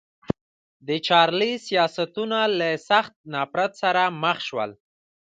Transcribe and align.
د 0.87 0.89
چارلېز 1.07 1.57
سیاستونه 1.69 2.39
له 2.59 2.69
سخت 2.89 3.13
نفرت 3.33 3.71
سره 3.81 4.01
مخ 4.21 4.37
شول. 4.47 4.71